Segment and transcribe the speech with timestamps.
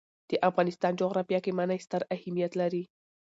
[0.29, 2.83] د افغانستان جغرافیه کې منی ستر اهمیت لري.